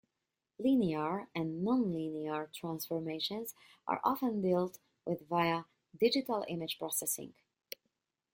Linear 0.57 1.27
and 1.35 1.63
nonlinear 1.63 2.51
transformations 2.51 3.53
are 3.87 4.01
often 4.03 4.41
dealt 4.41 4.79
with 5.05 5.27
via 5.27 5.65
digital 5.95 6.43
image 6.47 6.79
processing. 6.79 7.35